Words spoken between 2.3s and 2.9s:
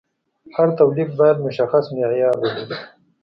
ولري.